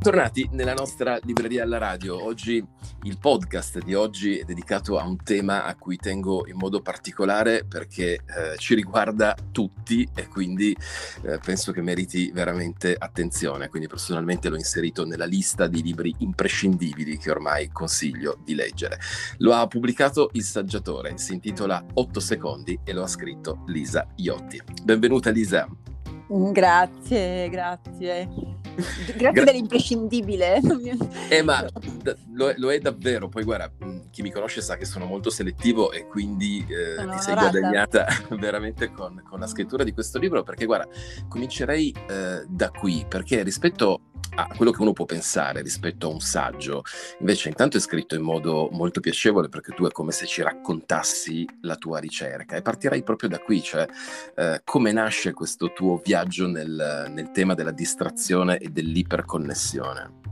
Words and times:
Bentornati 0.00 0.48
nella 0.52 0.74
nostra 0.74 1.18
libreria 1.24 1.64
alla 1.64 1.76
radio. 1.76 2.24
Oggi 2.24 2.64
il 3.02 3.18
podcast 3.18 3.82
di 3.82 3.94
oggi 3.94 4.38
è 4.38 4.44
dedicato 4.44 4.96
a 4.96 5.04
un 5.04 5.20
tema 5.20 5.64
a 5.64 5.74
cui 5.74 5.96
tengo 5.96 6.46
in 6.46 6.54
modo 6.54 6.80
particolare 6.80 7.64
perché 7.64 8.12
eh, 8.12 8.20
ci 8.58 8.76
riguarda 8.76 9.34
tutti 9.50 10.08
e 10.14 10.28
quindi 10.28 10.70
eh, 11.22 11.40
penso 11.44 11.72
che 11.72 11.82
meriti 11.82 12.30
veramente 12.30 12.94
attenzione. 12.96 13.68
Quindi 13.68 13.88
personalmente 13.88 14.48
l'ho 14.48 14.56
inserito 14.56 15.04
nella 15.04 15.26
lista 15.26 15.66
di 15.66 15.82
libri 15.82 16.14
imprescindibili 16.18 17.18
che 17.18 17.32
ormai 17.32 17.68
consiglio 17.72 18.38
di 18.44 18.54
leggere. 18.54 19.00
Lo 19.38 19.52
ha 19.52 19.66
pubblicato 19.66 20.30
il 20.34 20.44
saggiatore, 20.44 21.18
si 21.18 21.32
intitola 21.32 21.84
8 21.94 22.20
secondi 22.20 22.78
e 22.84 22.92
lo 22.92 23.02
ha 23.02 23.08
scritto 23.08 23.64
Lisa 23.66 24.06
Iotti. 24.14 24.62
Benvenuta 24.84 25.30
Lisa. 25.30 25.68
Grazie, 26.52 27.48
grazie. 27.48 28.56
Grazie 28.78 29.32
Gra- 29.32 29.44
dell'imprescindibile. 29.44 30.60
Eh, 31.28 31.42
ma 31.42 31.62
lo, 32.32 32.54
lo, 32.56 32.72
è 32.72 32.78
davvero. 32.78 33.28
Poi 33.28 33.44
guarda, 33.44 33.70
chi 34.10 34.22
mi 34.22 34.30
conosce 34.30 34.62
sa 34.62 34.76
che 34.76 34.86
sono 34.86 35.04
molto 35.04 35.28
selettivo 35.28 35.92
e 35.92 36.06
quindi 36.06 36.64
eh, 36.66 36.96
ti 36.96 37.18
sei 37.18 37.34
guadagnata 37.34 38.06
veramente 38.38 38.90
con, 38.90 39.22
con, 39.28 39.40
la 39.40 39.46
scrittura 39.46 39.84
di 39.84 39.92
questo 39.92 40.18
libro. 40.18 40.42
Perché 40.42 40.64
guarda, 40.64 40.88
comincerei 41.28 41.94
eh, 42.08 42.44
da 42.48 42.70
qui, 42.70 43.04
perché 43.06 43.42
rispetto 43.42 44.00
a 44.38 44.46
quello 44.54 44.70
che 44.70 44.82
uno 44.82 44.92
può 44.92 45.04
pensare 45.04 45.62
rispetto 45.62 46.06
a 46.06 46.12
un 46.12 46.20
saggio, 46.20 46.82
invece 47.18 47.48
intanto 47.48 47.76
è 47.76 47.80
scritto 47.80 48.14
in 48.14 48.22
modo 48.22 48.68
molto 48.70 49.00
piacevole 49.00 49.48
perché 49.48 49.72
tu 49.72 49.84
è 49.84 49.90
come 49.90 50.12
se 50.12 50.26
ci 50.26 50.42
raccontassi 50.42 51.44
la 51.62 51.74
tua 51.74 51.98
ricerca 51.98 52.54
e 52.54 52.62
partirei 52.62 53.02
proprio 53.02 53.28
da 53.28 53.40
qui, 53.40 53.60
cioè 53.60 53.86
eh, 54.36 54.60
come 54.62 54.92
nasce 54.92 55.32
questo 55.32 55.72
tuo 55.72 56.00
viaggio 56.04 56.46
nel, 56.46 57.06
nel 57.10 57.32
tema 57.32 57.54
della 57.54 57.72
distrazione 57.72 58.58
e 58.58 58.68
dell'iperconnessione. 58.68 60.28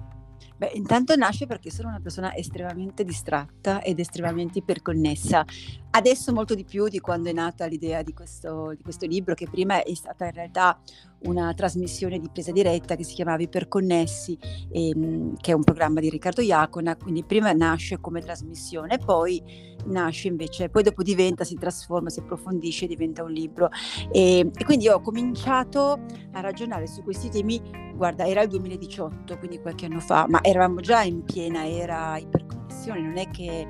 Beh, 0.56 0.70
intanto 0.72 1.14
nasce 1.16 1.44
perché 1.44 1.70
sono 1.70 1.88
una 1.88 2.00
persona 2.00 2.34
estremamente 2.34 3.04
distratta 3.04 3.82
ed 3.82 3.98
estremamente 3.98 4.60
iperconnessa. 4.60 5.44
Adesso 5.90 6.32
molto 6.32 6.54
di 6.54 6.64
più 6.64 6.88
di 6.88 6.98
quando 6.98 7.28
è 7.28 7.32
nata 7.32 7.66
l'idea 7.66 8.02
di 8.02 8.14
questo, 8.14 8.72
di 8.74 8.82
questo 8.82 9.04
libro, 9.04 9.34
che 9.34 9.48
prima 9.50 9.82
è 9.82 9.94
stata 9.94 10.24
in 10.24 10.32
realtà 10.32 10.80
una 11.26 11.52
trasmissione 11.54 12.18
di 12.18 12.28
presa 12.32 12.52
diretta 12.52 12.94
che 12.96 13.04
si 13.04 13.14
chiamava 13.14 13.42
Iperconnessi, 13.42 14.38
ehm, 14.70 15.36
che 15.36 15.50
è 15.50 15.54
un 15.54 15.64
programma 15.64 16.00
di 16.00 16.08
Riccardo 16.08 16.40
Iacona, 16.40 16.96
quindi 16.96 17.24
prima 17.24 17.52
nasce 17.52 18.00
come 18.00 18.20
trasmissione, 18.20 18.98
poi 18.98 19.74
nasce 19.86 20.28
invece, 20.28 20.68
poi 20.68 20.82
dopo 20.82 21.02
diventa, 21.02 21.44
si 21.44 21.56
trasforma, 21.56 22.10
si 22.10 22.20
approfondisce, 22.20 22.86
diventa 22.86 23.22
un 23.22 23.32
libro. 23.32 23.68
E, 24.10 24.50
e 24.52 24.64
quindi 24.64 24.88
ho 24.88 25.00
cominciato 25.00 26.00
a 26.32 26.40
ragionare 26.40 26.86
su 26.86 27.02
questi 27.02 27.28
temi, 27.28 27.60
guarda, 27.94 28.26
era 28.26 28.42
il 28.42 28.48
2018, 28.48 29.38
quindi 29.38 29.60
qualche 29.60 29.86
anno 29.86 30.00
fa, 30.00 30.26
ma 30.28 30.42
eravamo 30.42 30.80
già 30.80 31.02
in 31.02 31.22
piena 31.22 31.66
era 31.66 32.16
iperconnessione, 32.18 33.00
non 33.00 33.16
è 33.16 33.30
che 33.30 33.68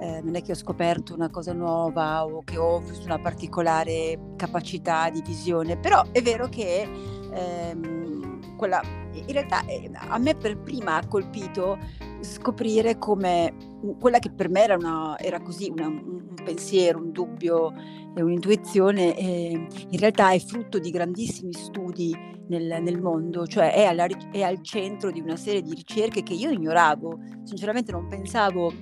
eh, 0.00 0.20
non 0.22 0.34
è 0.34 0.42
che 0.42 0.52
ho 0.52 0.56
scoperto 0.56 1.14
una 1.14 1.30
cosa 1.30 1.52
nuova 1.52 2.24
o 2.24 2.42
che 2.44 2.56
ho 2.58 2.82
una 3.04 3.18
particolare 3.18 4.18
capacità 4.36 5.08
di 5.10 5.22
visione, 5.22 5.76
però 5.76 6.04
è 6.12 6.22
vero 6.22 6.48
che 6.48 6.88
ehm, 7.32 8.56
quella, 8.56 8.80
in 9.12 9.32
realtà 9.32 9.64
eh, 9.66 9.90
a 9.94 10.18
me 10.18 10.34
per 10.34 10.58
prima 10.58 10.96
ha 10.96 11.06
colpito 11.06 11.78
scoprire 12.20 12.98
come 12.98 13.54
quella 13.98 14.18
che 14.18 14.30
per 14.30 14.48
me 14.48 14.62
era, 14.62 14.76
una, 14.76 15.18
era 15.18 15.40
così 15.40 15.70
una, 15.70 15.86
un 15.86 16.34
pensiero, 16.44 16.98
un 16.98 17.12
dubbio 17.12 17.72
e 18.14 18.22
un'intuizione, 18.22 19.16
eh, 19.16 19.66
in 19.90 19.98
realtà 19.98 20.30
è 20.30 20.38
frutto 20.38 20.78
di 20.78 20.90
grandissimi 20.90 21.52
studi 21.52 22.16
nel, 22.48 22.78
nel 22.82 23.00
mondo, 23.00 23.46
cioè 23.46 23.72
è, 23.72 23.84
alla, 23.84 24.06
è 24.32 24.42
al 24.42 24.62
centro 24.62 25.10
di 25.10 25.20
una 25.20 25.36
serie 25.36 25.62
di 25.62 25.74
ricerche 25.74 26.22
che 26.22 26.32
io 26.32 26.50
ignoravo, 26.50 27.18
sinceramente 27.44 27.92
non 27.92 28.06
pensavo 28.08 28.72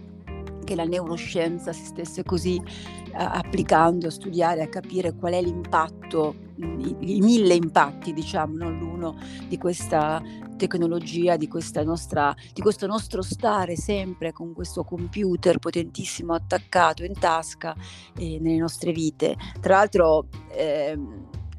che 0.64 0.74
la 0.74 0.84
neuroscienza 0.84 1.72
si 1.72 1.84
stesse 1.84 2.22
così 2.24 2.56
uh, 2.56 3.12
applicando 3.12 4.08
a 4.08 4.10
studiare, 4.10 4.62
a 4.62 4.68
capire 4.68 5.14
qual 5.14 5.34
è 5.34 5.42
l'impatto, 5.42 6.34
i, 6.56 7.16
i 7.16 7.20
mille 7.20 7.54
impatti, 7.54 8.12
diciamo, 8.12 8.56
non 8.56 8.78
l'uno, 8.78 9.16
di 9.48 9.58
questa 9.58 10.22
tecnologia, 10.56 11.36
di, 11.36 11.48
nostra, 11.84 12.34
di 12.52 12.62
questo 12.62 12.86
nostro 12.86 13.22
stare 13.22 13.76
sempre 13.76 14.32
con 14.32 14.52
questo 14.52 14.84
computer 14.84 15.58
potentissimo 15.58 16.32
attaccato 16.32 17.04
in 17.04 17.18
tasca 17.18 17.74
eh, 18.16 18.38
nelle 18.40 18.58
nostre 18.58 18.92
vite. 18.92 19.36
Tra 19.60 19.76
l'altro... 19.76 20.26
Eh, 20.50 20.98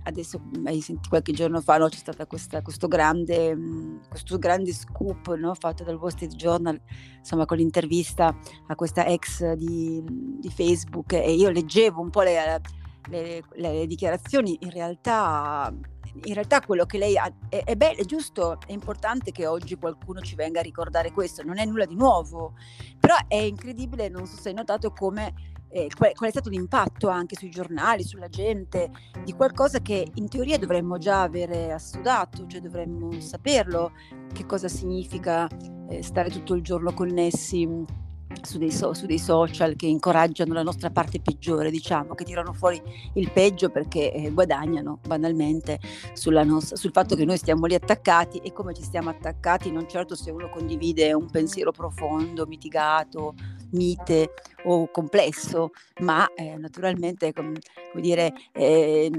adesso 0.06 0.42
sentito 0.64 1.10
qualche 1.10 1.34
giorno 1.34 1.62
fa 1.62 1.78
no, 1.78 1.88
c'è 1.88 1.98
stato 1.98 2.26
questo, 2.26 2.88
grande, 2.88 3.58
questo 4.08 4.38
grande 4.38 4.74
scoop 4.74 5.34
no, 5.36 5.54
fatto 5.56 5.84
dal 5.84 5.96
Wall 5.96 6.10
Street 6.10 6.36
Journal 6.36 6.80
insomma 7.18 7.46
con 7.46 7.58
l'intervista 7.58 8.36
a 8.68 8.76
questa 8.76 9.06
ex 9.06 9.54
di, 9.54 10.04
di 10.06 10.50
Facebook 10.50 11.14
e 11.14 11.34
io 11.34 11.50
leggevo 11.50 12.02
un 12.02 12.10
po' 12.10 12.22
le, 12.22 12.62
le, 13.10 13.44
le 13.56 13.88
dichiarazioni. 13.88 14.58
In 14.62 14.72
realtà 14.72 15.74
in 16.24 16.34
realtà 16.34 16.62
quello 16.62 16.86
che 16.86 16.98
lei 16.98 17.18
ha 17.18 17.30
è, 17.50 17.64
è 17.66 17.76
bello, 17.76 18.00
è 18.00 18.06
giusto, 18.06 18.58
è 18.66 18.72
importante 18.72 19.32
che 19.32 19.46
oggi 19.46 19.76
qualcuno 19.76 20.22
ci 20.22 20.36
venga 20.36 20.62
a 20.62 20.64
ricordare 20.64 21.12
questo, 21.12 21.44
non 21.44 21.58
è 21.58 21.66
nulla 21.66 21.86
di 21.86 21.96
nuovo, 21.96 22.54
però 22.98 23.16
è 23.28 23.36
incredibile, 23.36 24.08
non 24.08 24.26
so 24.26 24.38
se 24.38 24.50
hai 24.50 24.56
notato 24.56 24.92
come 24.92 25.34
eh, 25.76 25.90
qual, 25.94 26.14
qual, 26.14 26.30
è 26.30 26.32
stato 26.32 26.50
l'impatto 26.50 27.10
anche 27.10 27.36
sui 27.36 27.50
giornali, 27.50 28.04
sulla 28.04 28.30
gente, 28.30 28.90
di 29.26 29.34
qualcosa 29.34 29.80
che 29.82 30.08
in 30.14 30.30
teoria 30.30 30.58
dovremmo 30.58 30.98
già 30.98 31.22
avere 31.22 31.74
assodato, 31.74 32.48
cioè 32.48 32.62
dovremmo 32.62 33.20
saperlo, 33.20 33.92
che 34.32 34.46
cosa 34.46 34.70
significa 34.70 35.50
eh, 35.90 36.02
stare 36.02 36.30
tutto 36.30 36.54
il 36.54 36.62
giorno 36.62 36.94
connessi 36.94 37.68
su 38.42 38.58
dei, 38.58 38.72
so, 38.72 38.94
su 38.94 39.06
dei, 39.06 39.20
social 39.20 39.76
che 39.76 39.86
incoraggiano 39.86 40.54
la 40.54 40.64
nostra 40.64 40.90
parte 40.92 41.20
peggiore, 41.20 41.70
diciamo, 41.72 42.16
che 42.16 42.24
tirano 42.24 42.54
fuori 42.54 42.82
il 43.14 43.30
peggio 43.32 43.70
perché 43.70 44.14
eh, 44.14 44.32
guadagnano 44.32 45.00
banalmente 45.06 45.80
nos- 46.46 46.74
sul 46.74 46.92
fatto 46.92 47.16
che 47.16 47.26
noi 47.26 47.38
stiamo 47.38 47.66
lì 47.66 47.76
attaccati 47.76 48.38
e 48.38 48.54
come 48.54 48.74
ci 48.74 48.82
stiamo 48.82 49.10
attaccati 49.10 49.72
non 49.72 49.88
certo 49.90 50.16
se 50.16 50.32
uno 50.32 50.50
condivide 50.50 51.14
un 51.14 51.30
pensiero 51.30 51.72
profondo, 51.72 52.46
mitigato, 52.46 53.36
mite 53.76 54.32
o 54.64 54.90
complesso, 54.90 55.72
ma 56.02 56.28
eh, 56.34 56.58
naturalmente 56.58 57.32
com- 57.34 57.54
come 57.92 58.02
dire, 58.02 58.34
eh, 58.52 59.12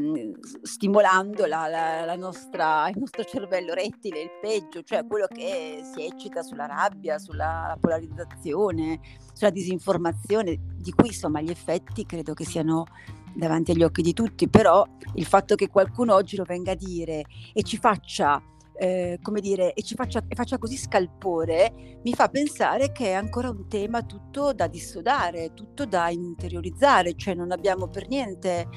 stimolando 0.62 1.47
la, 1.47 1.67
la, 1.69 2.05
la 2.05 2.17
nostra, 2.17 2.89
il 2.89 2.99
nostro 2.99 3.25
cervello 3.25 3.75
rettile, 3.75 4.22
il 4.22 4.31
peggio, 4.41 4.83
cioè 4.83 5.06
quello 5.06 5.27
che 5.27 5.81
si 5.95 6.05
eccita 6.05 6.43
sulla 6.43 6.66
rabbia, 6.66 7.19
sulla 7.19 7.77
polarizzazione, 7.81 9.00
sulla 9.33 9.50
disinformazione, 9.50 10.59
di 10.77 10.93
cui 10.93 11.09
insomma 11.09 11.41
gli 11.41 11.50
effetti 11.50 12.05
credo 12.05 12.34
che 12.34 12.45
siano 12.45 12.87
davanti 13.34 13.71
agli 13.71 13.83
occhi 13.83 14.03
di 14.03 14.12
tutti, 14.12 14.49
però 14.49 14.84
il 15.15 15.27
fatto 15.27 15.55
che 15.55 15.69
qualcuno 15.69 16.15
oggi 16.15 16.37
lo 16.37 16.45
venga 16.45 16.72
a 16.72 16.77
dire 16.77 17.25
e 17.53 17.62
ci 17.62 17.77
faccia 17.77 18.43
eh, 18.78 19.19
come 19.22 19.41
dire, 19.41 19.72
e 19.72 19.82
ci 19.82 19.94
faccia, 19.94 20.22
e 20.26 20.34
faccia 20.34 20.59
così 20.59 20.76
scalpore, 20.76 21.98
mi 22.03 22.12
fa 22.12 22.28
pensare 22.28 22.92
che 22.92 23.06
è 23.06 23.12
ancora 23.12 23.50
un 23.50 23.69
tema 23.69 24.03
tutto 24.03 24.53
da 24.53 24.66
dissodare, 24.66 25.54
tutto 25.54 25.87
da 25.87 26.10
interiorizzare, 26.10 27.15
cioè 27.16 27.34
non 27.34 27.53
abbiamo 27.53 27.88
per 27.88 28.09
niente 28.09 28.69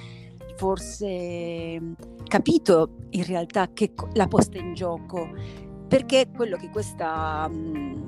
forse 0.56 1.80
capito 2.28 2.96
in 3.12 3.26
realtà 3.26 3.72
che 3.72 3.94
la 4.14 4.28
posta 4.28 4.58
in 4.58 4.74
gioco, 4.74 5.30
perché 5.88 6.30
quello 6.36 6.58
che 6.58 6.70
questa 6.70 7.48
mh, 7.48 8.06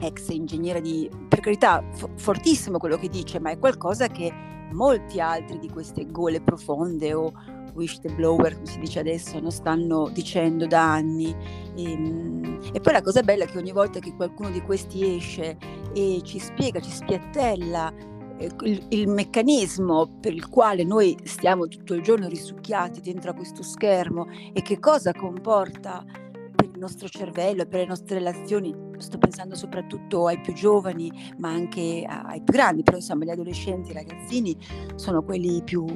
ex 0.00 0.28
ingegnere 0.28 0.80
di, 0.80 1.10
per 1.28 1.40
carità, 1.40 1.84
fo- 1.92 2.10
fortissimo 2.16 2.78
quello 2.78 2.96
che 2.96 3.08
dice, 3.08 3.40
ma 3.40 3.50
è 3.50 3.58
qualcosa 3.58 4.06
che 4.08 4.32
molti 4.72 5.20
altri 5.20 5.58
di 5.58 5.68
queste 5.68 6.06
gole 6.06 6.40
profonde 6.40 7.14
o 7.14 7.32
wish 7.78 8.00
the 8.00 8.10
blower, 8.10 8.54
come 8.54 8.66
si 8.66 8.78
dice 8.80 8.98
adesso, 8.98 9.38
non 9.38 9.52
stanno 9.52 10.10
dicendo 10.12 10.66
da 10.66 10.92
anni. 10.92 11.34
E, 11.76 11.92
ehm, 11.92 12.60
e, 12.72 12.80
poi 12.80 12.92
la 12.92 13.02
cosa 13.02 13.22
bella 13.22 13.44
è 13.44 13.46
che 13.46 13.56
ogni 13.56 13.72
volta 13.72 14.00
che 14.00 14.14
qualcuno 14.14 14.50
di 14.50 14.60
questi 14.60 15.16
esce 15.16 15.56
e 15.94 16.20
ci 16.24 16.38
spiega, 16.38 16.80
ci 16.80 16.90
spiattella 16.90 17.92
eh, 18.38 18.50
il, 18.64 18.86
il, 18.90 19.08
meccanismo 19.08 20.18
per 20.20 20.34
il 20.34 20.48
quale 20.48 20.84
noi 20.84 21.16
stiamo 21.22 21.68
tutto 21.68 21.94
il 21.94 22.02
giorno 22.02 22.28
risucchiati 22.28 23.00
dentro 23.00 23.30
a 23.30 23.34
questo 23.34 23.62
schermo 23.62 24.26
e 24.52 24.60
che 24.60 24.78
cosa 24.78 25.12
comporta 25.12 26.04
per 26.54 26.68
il 26.72 26.78
nostro 26.78 27.08
cervello 27.08 27.62
e 27.62 27.66
per 27.66 27.80
le 27.80 27.86
nostre 27.86 28.18
relazioni, 28.18 28.74
sto 28.98 29.18
pensando 29.18 29.54
soprattutto 29.54 30.26
ai 30.26 30.40
più 30.40 30.52
giovani, 30.52 31.10
ma 31.38 31.50
anche 31.50 32.04
ai 32.04 32.42
più 32.42 32.52
grandi, 32.52 32.82
però 32.82 32.96
insomma 32.96 33.24
gli 33.24 33.30
adolescenti, 33.30 33.90
i 33.90 33.94
ragazzini 33.94 34.56
sono 34.96 35.22
quelli 35.22 35.62
più 35.62 35.86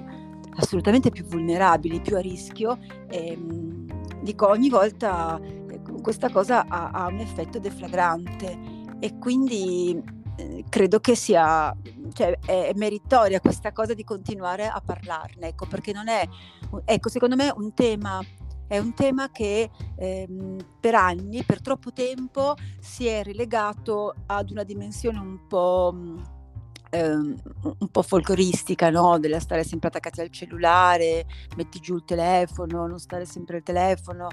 assolutamente 0.56 1.10
più 1.10 1.24
vulnerabili, 1.24 2.00
più 2.00 2.16
a 2.16 2.20
rischio. 2.20 2.78
E, 3.08 3.32
ehm, 3.32 3.86
dico, 4.22 4.48
ogni 4.48 4.68
volta 4.68 5.40
eh, 5.40 5.80
questa 6.02 6.30
cosa 6.30 6.66
ha, 6.66 6.90
ha, 6.90 7.06
un 7.06 7.18
effetto 7.18 7.58
deflagrante 7.58 8.58
e 8.98 9.18
quindi 9.18 10.00
eh, 10.36 10.64
credo 10.68 11.00
che 11.00 11.14
sia 11.14 11.76
cioè, 12.12 12.38
è 12.44 12.72
meritoria 12.76 13.40
questa 13.40 13.72
cosa 13.72 13.94
di 13.94 14.04
continuare 14.04 14.66
a 14.66 14.80
parlarne, 14.84 15.48
ecco, 15.48 15.66
perché 15.66 15.92
non 15.92 16.08
è, 16.08 16.26
ecco, 16.84 17.08
secondo 17.08 17.36
me 17.36 17.52
un 17.54 17.72
tema 17.74 18.20
è 18.72 18.78
un 18.78 18.94
tema 18.94 19.30
che 19.30 19.68
ehm, 19.96 20.56
per 20.80 20.94
anni, 20.94 21.44
per 21.44 21.60
troppo 21.60 21.92
tempo, 21.92 22.54
si 22.80 23.06
è 23.06 23.22
relegato 23.22 24.14
ad 24.24 24.50
una 24.50 24.62
dimensione 24.62 25.18
un 25.18 25.46
po' 25.46 25.94
ehm, 26.92 27.34
un 27.78 27.88
po' 27.88 28.02
folcloristica, 28.02 28.90
no? 28.90 29.18
Della 29.18 29.40
stare 29.40 29.64
sempre 29.64 29.88
attaccati 29.88 30.20
al 30.20 30.30
cellulare, 30.30 31.26
metti 31.56 31.80
giù 31.80 31.96
il 31.96 32.04
telefono, 32.04 32.86
non 32.86 32.98
stare 32.98 33.24
sempre 33.24 33.56
al 33.56 33.62
telefono, 33.62 34.28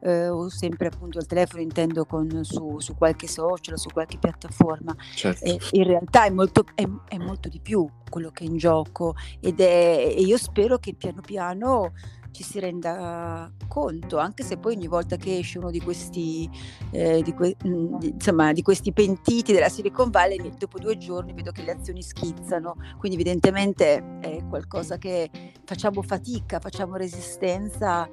eh, 0.00 0.28
o 0.28 0.48
sempre 0.48 0.86
appunto 0.86 1.18
al 1.18 1.26
telefono 1.26 1.60
intendo 1.62 2.04
con, 2.04 2.44
su, 2.44 2.78
su, 2.78 2.94
qualche 2.94 3.26
social, 3.26 3.78
su 3.78 3.88
qualche 3.90 4.18
piattaforma. 4.18 4.94
Certo. 5.14 5.44
E 5.44 5.58
in 5.72 5.84
realtà 5.84 6.24
è 6.24 6.30
molto, 6.30 6.64
è, 6.74 6.86
è 7.08 7.18
molto, 7.18 7.48
di 7.48 7.60
più 7.60 7.86
quello 8.08 8.30
che 8.30 8.44
è 8.44 8.46
in 8.46 8.56
gioco 8.56 9.14
ed 9.40 9.60
è, 9.60 10.14
e 10.16 10.20
io 10.20 10.38
spero 10.38 10.78
che 10.78 10.94
piano 10.94 11.20
piano 11.20 11.92
ci 12.34 12.42
si 12.42 12.58
renda 12.58 13.48
conto, 13.68 14.18
anche 14.18 14.42
se 14.42 14.58
poi 14.58 14.74
ogni 14.74 14.88
volta 14.88 15.14
che 15.14 15.38
esce 15.38 15.58
uno 15.58 15.70
di 15.70 15.80
questi, 15.80 16.50
eh, 16.90 17.22
di, 17.22 17.32
que- 17.32 17.56
mm, 17.64 17.98
insomma, 18.02 18.52
di 18.52 18.60
questi 18.60 18.92
pentiti 18.92 19.52
della 19.52 19.68
Silicon 19.68 20.10
Valley, 20.10 20.52
dopo 20.58 20.80
due 20.80 20.98
giorni 20.98 21.32
vedo 21.32 21.52
che 21.52 21.62
le 21.62 21.70
azioni 21.70 22.02
schizzano, 22.02 22.74
quindi 22.98 23.16
evidentemente 23.20 24.18
è 24.20 24.44
qualcosa 24.48 24.98
che 24.98 25.30
facciamo 25.64 26.02
fatica, 26.02 26.58
facciamo 26.58 26.96
resistenza 26.96 28.08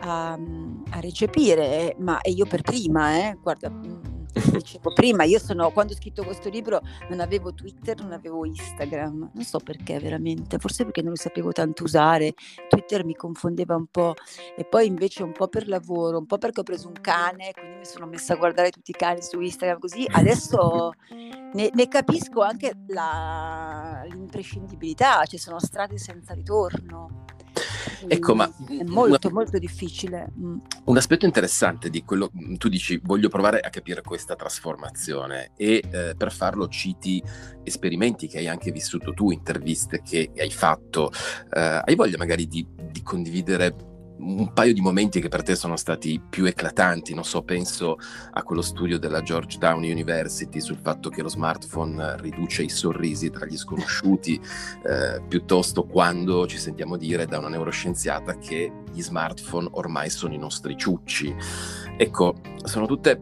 a, 0.00 0.32
a 0.32 1.00
recepire, 1.00 1.94
ma 1.98 2.22
e 2.22 2.30
io 2.30 2.46
per 2.46 2.62
prima, 2.62 3.18
eh, 3.18 3.38
guarda 3.40 4.16
dicevo 4.56 4.92
prima, 4.92 5.24
io 5.24 5.38
sono, 5.38 5.70
quando 5.70 5.92
ho 5.92 5.96
scritto 5.96 6.24
questo 6.24 6.48
libro 6.48 6.80
non 7.08 7.20
avevo 7.20 7.52
Twitter, 7.52 8.00
non 8.00 8.12
avevo 8.12 8.44
Instagram, 8.44 9.30
non 9.32 9.44
so 9.44 9.58
perché 9.58 9.98
veramente, 9.98 10.58
forse 10.58 10.84
perché 10.84 11.02
non 11.02 11.10
lo 11.10 11.16
sapevo 11.16 11.52
tanto 11.52 11.84
usare, 11.84 12.34
Twitter 12.68 13.04
mi 13.04 13.14
confondeva 13.14 13.74
un 13.74 13.86
po' 13.86 14.14
e 14.56 14.64
poi 14.64 14.86
invece 14.86 15.22
un 15.22 15.32
po' 15.32 15.48
per 15.48 15.68
lavoro, 15.68 16.18
un 16.18 16.26
po' 16.26 16.38
perché 16.38 16.60
ho 16.60 16.64
preso 16.64 16.88
un 16.88 16.98
cane, 17.00 17.52
quindi 17.52 17.78
mi 17.78 17.84
sono 17.84 18.06
messa 18.06 18.34
a 18.34 18.36
guardare 18.36 18.70
tutti 18.70 18.90
i 18.90 18.94
cani 18.94 19.22
su 19.22 19.40
Instagram 19.40 19.78
così, 19.78 20.06
adesso 20.10 20.92
ne, 21.52 21.70
ne 21.72 21.88
capisco 21.88 22.42
anche 22.42 22.72
la, 22.88 24.04
l'imprescindibilità, 24.08 25.24
ci 25.24 25.38
sono 25.38 25.58
strade 25.58 25.98
senza 25.98 26.34
ritorno. 26.34 27.24
Ecco, 28.06 28.34
ma 28.34 28.50
è 28.68 28.82
molto, 28.84 29.28
una, 29.28 29.36
molto 29.38 29.58
difficile. 29.58 30.32
Mm. 30.38 30.58
Un 30.84 30.96
aspetto 30.96 31.26
interessante 31.26 31.90
di 31.90 32.04
quello, 32.04 32.30
mm, 32.34 32.54
tu 32.54 32.68
dici, 32.68 33.00
voglio 33.02 33.28
provare 33.28 33.60
a 33.60 33.70
capire 33.70 34.02
questa 34.02 34.34
trasformazione 34.34 35.50
e 35.56 35.82
eh, 35.90 36.14
per 36.16 36.32
farlo 36.32 36.68
citi 36.68 37.22
esperimenti 37.64 38.28
che 38.28 38.38
hai 38.38 38.48
anche 38.48 38.70
vissuto 38.70 39.12
tu, 39.12 39.30
interviste 39.30 40.02
che 40.02 40.30
hai 40.36 40.50
fatto. 40.50 41.10
Eh, 41.52 41.82
hai 41.84 41.94
voglia 41.94 42.16
magari 42.16 42.46
di, 42.46 42.66
di 42.90 43.02
condividere 43.02 43.96
un 44.18 44.52
paio 44.52 44.72
di 44.72 44.80
momenti 44.80 45.20
che 45.20 45.28
per 45.28 45.42
te 45.42 45.54
sono 45.54 45.76
stati 45.76 46.20
più 46.20 46.44
eclatanti, 46.44 47.14
non 47.14 47.24
so, 47.24 47.42
penso 47.42 47.96
a 48.32 48.42
quello 48.42 48.62
studio 48.62 48.98
della 48.98 49.22
Georgetown 49.22 49.82
University 49.82 50.60
sul 50.60 50.78
fatto 50.78 51.08
che 51.08 51.22
lo 51.22 51.28
smartphone 51.28 52.16
riduce 52.20 52.62
i 52.62 52.68
sorrisi 52.68 53.30
tra 53.30 53.46
gli 53.46 53.56
sconosciuti, 53.56 54.40
eh, 54.84 55.22
piuttosto 55.26 55.84
quando 55.84 56.46
ci 56.46 56.58
sentiamo 56.58 56.96
dire 56.96 57.26
da 57.26 57.38
una 57.38 57.48
neuroscienziata 57.48 58.38
che 58.38 58.72
gli 58.92 59.02
smartphone 59.02 59.68
ormai 59.72 60.10
sono 60.10 60.34
i 60.34 60.38
nostri 60.38 60.76
ciucci. 60.76 61.34
Ecco, 61.96 62.34
sono 62.64 62.86
tutte 62.86 63.20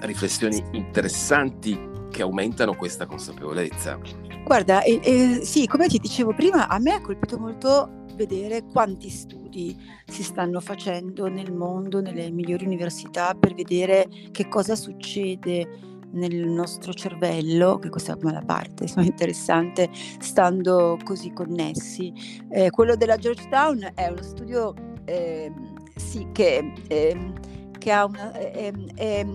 riflessioni 0.00 0.62
interessanti 0.72 1.86
che 2.10 2.22
aumentano 2.22 2.74
questa 2.74 3.06
consapevolezza. 3.06 3.98
Guarda, 4.44 4.82
eh, 4.82 5.00
eh, 5.02 5.40
sì, 5.42 5.66
come 5.66 5.88
ti 5.88 5.98
dicevo 5.98 6.32
prima, 6.32 6.68
a 6.68 6.78
me 6.78 6.92
ha 6.92 7.00
colpito 7.00 7.38
molto 7.38 8.04
vedere 8.14 8.64
quanti 8.64 9.10
studi 9.10 9.37
si 10.06 10.22
stanno 10.22 10.60
facendo 10.60 11.26
nel 11.28 11.52
mondo, 11.52 12.00
nelle 12.00 12.30
migliori 12.30 12.64
università, 12.64 13.34
per 13.34 13.54
vedere 13.54 14.08
che 14.30 14.48
cosa 14.48 14.74
succede 14.74 15.96
nel 16.12 16.46
nostro 16.46 16.92
cervello, 16.92 17.78
che 17.78 17.90
questa 17.90 18.14
è 18.14 18.16
una 18.22 18.42
parte 18.44 18.84
insomma, 18.84 19.06
interessante, 19.06 19.90
stando 19.92 20.98
così 21.04 21.32
connessi. 21.32 22.12
Eh, 22.50 22.70
quello 22.70 22.96
della 22.96 23.16
Georgetown 23.16 23.92
è 23.94 24.08
uno 24.08 24.22
studio 24.22 24.74
eh, 25.04 25.52
sì, 25.96 26.26
che, 26.32 26.72
eh, 26.88 27.32
che 27.78 27.92
una, 27.92 28.32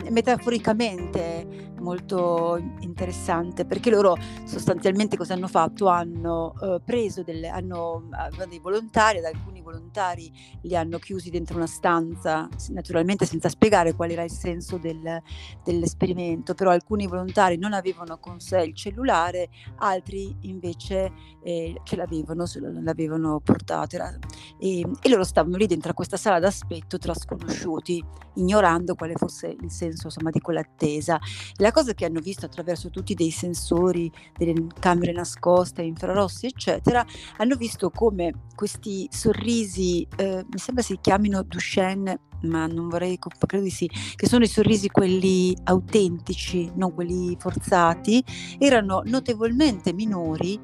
metaforicamente 0.10 1.72
molto 1.83 2.57
interessante 2.80 3.65
perché 3.65 3.91
loro 3.91 4.15
sostanzialmente 4.45 5.18
cosa 5.18 5.33
hanno 5.33 5.47
fatto? 5.47 5.88
Hanno 5.88 6.53
eh, 6.59 6.81
preso 6.83 7.21
delle, 7.21 7.50
hanno, 7.50 8.09
dei 8.47 8.59
volontari, 8.59 9.19
ad 9.19 9.25
alcuni 9.25 9.62
volontari 9.62 10.31
li 10.62 10.75
hanno 10.75 10.97
chiusi 10.97 11.30
dentro 11.30 11.57
una 11.57 11.68
stanza, 11.68 12.47
naturalmente 12.69 13.25
senza 13.25 13.50
spiegare 13.50 13.94
qual 13.94 14.09
era 14.09 14.24
il 14.24 14.31
senso 14.31 14.77
del, 14.77 15.21
dell'esperimento, 15.63 16.53
però 16.53 16.71
alcuni 16.71 17.06
volontari 17.06 17.57
non 17.57 17.74
avevano 17.74 18.18
con 18.18 18.39
sé 18.39 18.62
il 18.62 18.74
cellulare, 18.74 19.50
altri 19.77 20.36
invece 20.41 21.12
eh, 21.44 21.79
ce 21.83 21.95
l'avevano, 21.95 22.45
l'avevano 22.81 23.39
portato 23.44 23.95
era, 23.95 24.18
e, 24.57 24.79
e 24.79 25.09
loro 25.09 25.24
stavano 25.24 25.57
lì 25.57 25.68
dentro 25.68 25.91
a 25.91 25.94
questa 25.94 26.18
sala 26.18 26.39
d'aspetto 26.39 26.97
tra 26.97 27.13
sconosciuti, 27.13 28.03
ignorando 28.36 28.95
quale 28.95 29.13
fosse 29.15 29.56
il 29.59 29.71
senso 29.71 30.07
insomma, 30.07 30.29
di 30.29 30.39
quell'attesa. 30.39 31.19
La 31.57 31.71
cosa 31.74 31.94
che 31.94 32.06
hanno 32.06 32.22
visto 32.22 32.46
attraverso 32.46 32.90
tutti 32.90 33.16
dei 33.16 33.31
sensori, 33.31 34.10
delle 34.38 34.68
camere 34.80 35.12
nascoste, 35.12 35.81
infrarossi, 35.81 36.46
eccetera, 36.46 37.06
hanno 37.38 37.56
visto 37.56 37.90
come 37.90 38.46
questi 38.56 39.10
sorrisi, 39.12 40.08
eh, 40.16 40.46
mi 40.50 40.58
sembra 40.58 40.84
si 40.84 40.98
chiamino 41.02 41.42
Duchenne, 41.42 42.20
ma 42.44 42.68
non 42.68 42.90
vorrei, 42.90 43.18
credo 43.20 43.64
di 43.64 43.70
sì, 43.72 43.90
che 44.16 44.28
sono 44.28 44.44
i 44.44 44.48
sorrisi 44.48 44.88
quelli 44.90 45.56
autentici, 45.64 46.72
non 46.75 46.94
quelli 46.94 47.36
forzati, 47.40 48.24
erano 48.60 49.02
notevolmente 49.06 49.94
minori 49.94 50.60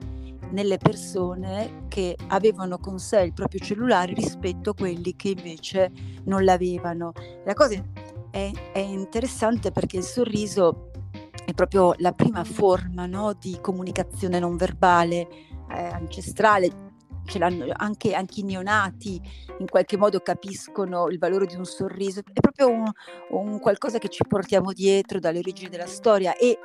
nelle 0.52 0.78
persone 0.78 1.86
che 1.90 2.16
avevano 2.28 2.78
con 2.80 3.00
sé 3.00 3.22
il 3.22 3.34
proprio 3.34 3.60
cellulare 3.60 4.14
rispetto 4.14 4.72
a 4.72 4.74
quelli 4.74 5.16
che 5.16 5.30
invece 5.30 5.92
non 6.26 6.44
l'avevano. 6.44 7.14
La 7.46 7.54
cosa 7.54 7.76
è, 8.32 8.52
è 8.74 8.80
interessante 8.80 9.72
perché 9.72 9.98
il 9.98 10.04
sorriso 10.04 10.88
proprio 11.66 11.94
la 11.98 12.14
prima 12.14 12.46
forma 12.46 13.06
no, 13.06 13.34
di 13.34 13.58
comunicazione 13.60 14.40
non 14.40 14.56
verbale 14.56 15.28
eh, 15.70 15.84
ancestrale. 15.92 16.88
Ce 17.30 17.38
l'hanno 17.38 17.66
anche, 17.74 18.16
anche, 18.16 18.40
i 18.40 18.44
neonati 18.44 19.22
in 19.60 19.68
qualche 19.68 19.98
modo 19.98 20.20
capiscono 20.20 21.10
il 21.10 21.20
valore 21.20 21.46
di 21.46 21.56
un 21.56 21.64
sorriso, 21.64 22.22
è 22.22 22.40
proprio 22.40 22.70
un, 22.70 22.92
un 23.30 23.60
qualcosa 23.60 24.00
che 24.00 24.10
ci 24.10 24.24
portiamo 24.27 24.74
dietro 24.74 25.20
dalle 25.20 25.38
origini 25.38 25.70
della 25.70 25.86
storia 25.86 26.36
e 26.36 26.58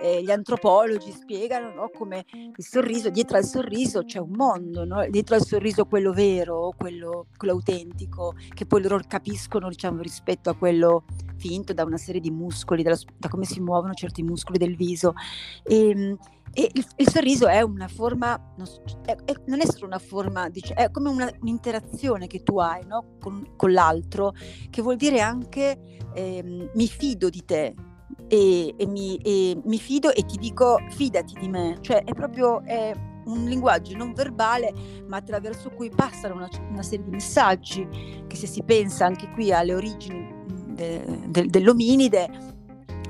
eh, 0.00 0.22
gli 0.22 0.30
antropologi 0.30 1.10
spiegano 1.10 1.74
no, 1.74 1.90
come 1.92 2.24
il 2.32 2.64
sorriso, 2.64 3.10
dietro 3.10 3.36
al 3.36 3.44
sorriso 3.44 4.04
c'è 4.04 4.18
un 4.18 4.30
mondo, 4.30 4.84
no? 4.84 5.04
dietro 5.10 5.34
al 5.34 5.44
sorriso 5.44 5.86
quello 5.86 6.12
vero, 6.12 6.72
quello, 6.76 7.26
quello 7.36 7.54
autentico, 7.54 8.34
che 8.54 8.64
poi 8.64 8.80
loro 8.80 9.00
capiscono 9.06 9.68
diciamo, 9.68 10.02
rispetto 10.02 10.50
a 10.50 10.54
quello 10.54 11.04
finto 11.36 11.72
da 11.72 11.82
una 11.82 11.96
serie 11.96 12.20
di 12.20 12.30
muscoli, 12.30 12.84
da, 12.84 12.96
da 13.16 13.28
come 13.28 13.44
si 13.44 13.58
muovono 13.58 13.92
certi 13.92 14.22
muscoli 14.22 14.58
del 14.58 14.76
viso. 14.76 15.14
E, 15.64 15.88
ehm, 15.88 16.18
e 16.54 16.68
il, 16.72 16.86
il, 16.96 17.08
sorriso 17.08 17.48
è 17.48 17.62
una 17.62 17.88
forma, 17.88 18.38
non, 18.56 18.66
è, 19.06 19.16
è, 19.24 19.34
non 19.46 19.60
è 19.60 19.66
solo 19.66 19.86
una 19.86 19.98
forma, 19.98 20.48
dice, 20.50 20.74
è 20.74 20.90
come 20.90 21.08
una, 21.08 21.30
un'interazione 21.40 22.26
che 22.26 22.42
tu 22.42 22.58
hai 22.58 22.84
no? 22.86 23.16
con, 23.20 23.54
con, 23.56 23.72
l'altro, 23.72 24.34
che 24.68 24.82
vuol 24.82 24.96
dire 24.96 25.20
anche 25.20 26.00
eh, 26.14 26.70
mi 26.74 26.86
fido 26.86 27.28
di 27.28 27.44
te. 27.44 27.74
E, 28.28 28.74
e, 28.76 28.86
mi, 28.86 29.16
e, 29.16 29.58
mi, 29.64 29.78
fido 29.78 30.12
e 30.12 30.24
ti 30.24 30.36
dico 30.36 30.78
fidati 30.90 31.34
di 31.38 31.48
me, 31.48 31.78
cioè 31.80 32.04
è 32.04 32.12
proprio 32.12 32.62
è 32.62 32.92
un 33.24 33.44
linguaggio 33.44 33.96
non 33.96 34.12
verbale 34.12 34.72
ma 35.06 35.18
attraverso 35.18 35.70
cui 35.70 35.90
passano 35.90 36.34
una, 36.34 36.48
una 36.70 36.82
serie 36.82 37.04
di 37.04 37.10
messaggi 37.10 37.86
che 38.26 38.36
se 38.36 38.46
si 38.46 38.62
pensa 38.62 39.06
anche 39.06 39.30
qui 39.30 39.52
alle 39.52 39.74
origini 39.74 40.32
de, 40.74 41.20
de, 41.28 41.46
dell'ominide 41.46 42.51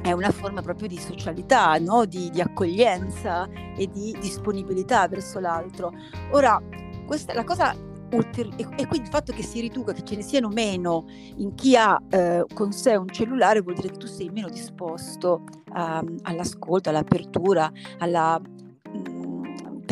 è 0.03 0.13
una 0.13 0.31
forma 0.31 0.61
proprio 0.61 0.89
di 0.89 0.99
socialità, 0.99 1.79
no? 1.79 2.05
di, 2.05 2.29
di, 2.31 2.41
accoglienza 2.41 3.49
e 3.77 3.87
di 3.87 4.17
disponibilità 4.21 5.07
verso 5.09 5.39
l'altro. 5.39 5.93
Ora, 6.33 6.61
questa, 7.07 7.33
la 7.35 7.45
cosa 7.45 7.75
ulteri- 8.13 8.53
e, 8.57 8.67
e 8.77 8.87
quindi 8.87 9.07
il 9.07 9.13
fatto 9.13 9.33
che 9.33 9.43
si 9.43 9.61
riduca, 9.61 9.93
che 9.93 10.03
ce 10.05 10.17
ne 10.17 10.23
siano 10.23 10.49
meno 10.49 11.07
in 11.37 11.55
chi 11.55 11.77
ha 11.77 11.99
eh, 12.11 12.45
con 12.53 12.73
sé 12.73 12.97
un 12.97 13.09
cellulare 13.09 13.61
vuol 13.61 13.77
dire 13.77 13.91
che 13.91 13.97
tu 13.97 14.07
sei 14.07 14.29
meno 14.29 14.49
disposto 14.49 15.45
a, 15.73 16.03
all'ascolto, 16.23 16.89
all'apertura, 16.89 17.71
alla 17.99 18.41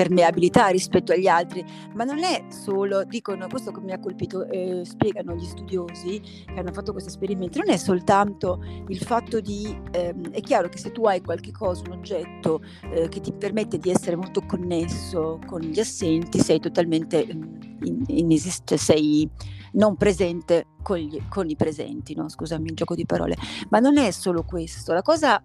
permeabilità 0.01 0.69
rispetto 0.69 1.13
agli 1.13 1.27
altri, 1.27 1.63
ma 1.93 2.05
non 2.05 2.21
è 2.21 2.47
solo, 2.49 3.05
dicono, 3.05 3.47
questo 3.49 3.71
che 3.71 3.81
mi 3.81 3.93
ha 3.93 3.99
colpito, 3.99 4.47
eh, 4.47 4.81
spiegano 4.83 5.35
gli 5.35 5.45
studiosi 5.45 6.23
che 6.47 6.59
hanno 6.59 6.73
fatto 6.73 6.93
questi 6.93 7.11
esperimenti, 7.11 7.59
non 7.59 7.69
è 7.69 7.77
soltanto 7.77 8.65
il 8.89 8.99
fatto 8.99 9.41
di, 9.41 9.79
ehm, 9.91 10.31
è 10.31 10.41
chiaro 10.41 10.71
che 10.71 10.79
se 10.79 10.91
tu 10.91 11.05
hai 11.05 11.21
qualche 11.21 11.51
cosa, 11.51 11.83
un 11.85 11.99
oggetto 11.99 12.63
eh, 12.95 13.09
che 13.11 13.21
ti 13.21 13.31
permette 13.33 13.77
di 13.77 13.91
essere 13.91 14.17
molto 14.17 14.41
connesso 14.47 15.39
con 15.47 15.61
gli 15.61 15.79
assenti, 15.79 16.39
sei 16.39 16.61
totalmente 16.61 17.27
ehm, 17.27 17.59
in, 17.83 18.03
in 18.07 18.33
esist- 18.33 18.75
sei 18.77 19.29
non 19.73 19.97
presente 19.97 20.69
con, 20.83 20.97
gli, 20.97 21.21
con 21.29 21.49
i 21.51 21.57
presenti, 21.57 22.15
no? 22.15 22.29
scusami 22.31 22.71
il 22.71 22.75
gioco 22.75 22.95
di 22.95 23.05
parole. 23.05 23.37
Ma 23.69 23.81
non 23.81 23.99
è 23.99 24.11
solo 24.13 24.45
questo, 24.45 24.95
la 24.95 25.03
cosa 25.03 25.43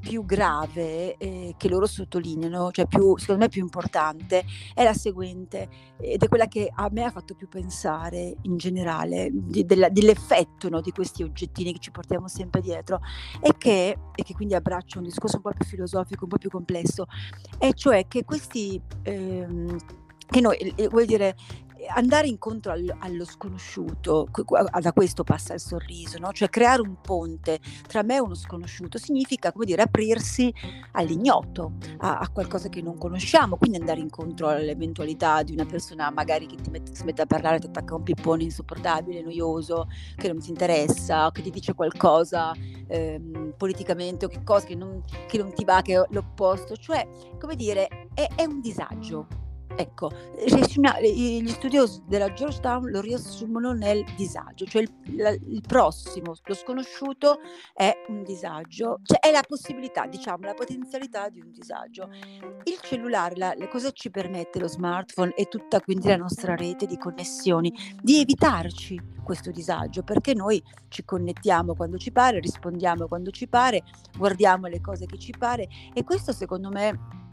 più 0.00 0.24
grave 0.24 1.16
eh, 1.16 1.54
che 1.56 1.68
loro 1.68 1.86
sottolineano, 1.86 2.70
cioè 2.70 2.86
più, 2.86 3.16
secondo 3.16 3.42
me 3.42 3.48
più 3.48 3.62
importante, 3.62 4.44
è 4.74 4.84
la 4.84 4.94
seguente, 4.94 5.68
ed 5.98 6.22
è 6.22 6.28
quella 6.28 6.46
che 6.46 6.70
a 6.72 6.88
me 6.90 7.04
ha 7.04 7.10
fatto 7.10 7.34
più 7.34 7.48
pensare 7.48 8.36
in 8.42 8.56
generale 8.56 9.28
di, 9.32 9.64
della, 9.64 9.88
dell'effetto 9.88 10.68
no, 10.68 10.80
di 10.80 10.90
questi 10.90 11.22
oggettini 11.22 11.72
che 11.72 11.80
ci 11.80 11.90
portiamo 11.90 12.28
sempre 12.28 12.60
dietro, 12.60 13.00
e 13.40 13.52
che, 13.56 13.96
e 14.14 14.22
che, 14.22 14.34
quindi 14.34 14.54
abbraccia 14.54 14.98
un 14.98 15.04
discorso 15.04 15.36
un 15.36 15.42
po' 15.42 15.50
più 15.50 15.64
filosofico, 15.64 16.24
un 16.24 16.30
po' 16.30 16.38
più 16.38 16.50
complesso, 16.50 17.06
e 17.58 17.72
cioè 17.74 18.06
che 18.06 18.24
questi... 18.24 18.80
Ehm, 19.02 19.76
che 20.30 20.42
noi, 20.42 20.74
vuol 20.90 21.06
dire, 21.06 21.34
andare 21.86 22.28
incontro 22.28 22.72
al, 22.72 22.94
allo 22.98 23.24
sconosciuto, 23.24 24.28
da 24.80 24.92
questo 24.92 25.24
passa 25.24 25.54
il 25.54 25.60
sorriso, 25.60 26.18
no? 26.18 26.32
cioè 26.32 26.48
creare 26.48 26.82
un 26.82 27.00
ponte 27.00 27.60
tra 27.86 28.02
me 28.02 28.16
e 28.16 28.20
uno 28.20 28.34
sconosciuto 28.34 28.98
significa, 28.98 29.52
come 29.52 29.64
dire, 29.64 29.82
aprirsi 29.82 30.52
all'ignoto, 30.92 31.72
a, 31.98 32.18
a 32.18 32.28
qualcosa 32.30 32.68
che 32.68 32.82
non 32.82 32.98
conosciamo, 32.98 33.56
quindi 33.56 33.78
andare 33.78 34.00
incontro 34.00 34.48
all'eventualità 34.48 35.42
di 35.42 35.52
una 35.52 35.66
persona 35.66 36.10
magari 36.10 36.46
che 36.46 36.56
ti 36.56 36.70
mette, 36.70 36.94
si 36.94 37.04
mette 37.04 37.22
a 37.22 37.26
parlare, 37.26 37.58
ti 37.58 37.66
attacca 37.66 37.94
un 37.94 38.02
pippone 38.02 38.42
insopportabile, 38.42 39.22
noioso, 39.22 39.88
che 40.16 40.28
non 40.28 40.40
ti 40.40 40.50
interessa, 40.50 41.26
o 41.26 41.30
che 41.30 41.42
ti 41.42 41.50
dice 41.50 41.74
qualcosa 41.74 42.52
ehm, 42.88 43.54
politicamente 43.56 44.26
o 44.26 44.28
che 44.28 44.42
cosa 44.42 44.66
che 44.66 44.74
non, 44.74 45.02
che 45.26 45.38
non 45.38 45.52
ti 45.52 45.64
va, 45.64 45.82
che 45.82 45.94
è 45.94 46.06
l'opposto, 46.10 46.76
cioè, 46.76 47.06
come 47.38 47.54
dire, 47.54 47.88
è, 48.14 48.28
è 48.34 48.44
un 48.44 48.60
disagio 48.60 49.46
Ecco, 49.80 50.10
gli 50.44 51.48
studiosi 51.48 52.02
della 52.04 52.32
Georgetown 52.32 52.90
lo 52.90 53.00
riassumono 53.00 53.72
nel 53.72 54.04
disagio, 54.16 54.64
cioè 54.64 54.82
il, 54.82 54.90
la, 55.14 55.30
il 55.30 55.62
prossimo, 55.64 56.34
lo 56.42 56.54
sconosciuto 56.54 57.38
è 57.72 57.92
un 58.08 58.24
disagio, 58.24 58.98
cioè 59.04 59.20
è 59.20 59.30
la 59.30 59.44
possibilità, 59.46 60.06
diciamo, 60.06 60.46
la 60.46 60.54
potenzialità 60.54 61.28
di 61.28 61.40
un 61.40 61.52
disagio. 61.52 62.10
Il 62.64 62.80
cellulare, 62.82 63.36
la, 63.36 63.54
cosa 63.68 63.92
ci 63.92 64.10
permette 64.10 64.58
lo 64.58 64.66
smartphone 64.66 65.32
e 65.36 65.44
tutta 65.44 65.80
quindi 65.80 66.08
la 66.08 66.16
nostra 66.16 66.56
rete 66.56 66.84
di 66.86 66.98
connessioni, 66.98 67.72
di 68.02 68.20
evitarci 68.20 69.00
questo 69.22 69.52
disagio, 69.52 70.02
perché 70.02 70.34
noi 70.34 70.60
ci 70.88 71.04
connettiamo 71.04 71.76
quando 71.76 71.98
ci 71.98 72.10
pare, 72.10 72.40
rispondiamo 72.40 73.06
quando 73.06 73.30
ci 73.30 73.46
pare, 73.46 73.84
guardiamo 74.16 74.66
le 74.66 74.80
cose 74.80 75.06
che 75.06 75.18
ci 75.18 75.32
pare 75.38 75.68
e 75.94 76.02
questo 76.02 76.32
secondo 76.32 76.68
me 76.68 77.26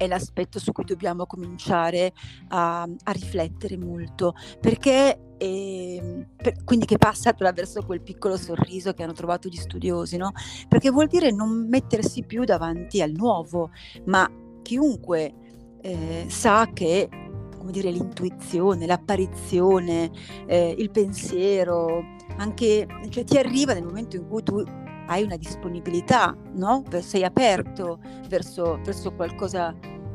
è 0.00 0.06
l'aspetto 0.06 0.58
su 0.58 0.72
cui 0.72 0.84
dobbiamo 0.84 1.26
cominciare 1.26 2.14
a, 2.48 2.80
a 2.80 3.12
riflettere 3.12 3.76
molto, 3.76 4.32
perché 4.58 5.34
eh, 5.36 6.26
per, 6.34 6.64
quindi 6.64 6.86
che 6.86 6.96
passa 6.96 7.28
attraverso 7.28 7.84
quel 7.84 8.00
piccolo 8.00 8.38
sorriso 8.38 8.94
che 8.94 9.02
hanno 9.02 9.12
trovato 9.12 9.46
gli 9.48 9.56
studiosi, 9.56 10.16
no? 10.16 10.32
Perché 10.68 10.90
vuol 10.90 11.06
dire 11.06 11.30
non 11.30 11.68
mettersi 11.68 12.22
più 12.22 12.44
davanti 12.44 13.02
al 13.02 13.12
nuovo, 13.12 13.72
ma 14.06 14.26
chiunque 14.62 15.34
eh, 15.82 16.24
sa 16.28 16.70
che 16.72 17.10
come 17.58 17.72
dire, 17.72 17.90
l'intuizione, 17.90 18.86
l'apparizione, 18.86 20.10
eh, 20.46 20.74
il 20.78 20.90
pensiero, 20.90 22.02
anche, 22.38 22.86
cioè 23.10 23.22
ti 23.24 23.36
arriva 23.36 23.74
nel 23.74 23.84
momento 23.84 24.16
in 24.16 24.26
cui 24.26 24.42
tu 24.42 24.64
hai 25.10 25.24
una 25.24 25.36
disponibilità, 25.36 26.36
no? 26.54 26.84
sei 27.00 27.24
aperto 27.24 28.00
verso, 28.28 28.80
verso 28.84 29.12
qualcosa 29.12 29.74